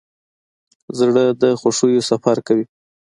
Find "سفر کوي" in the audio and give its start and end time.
2.09-2.65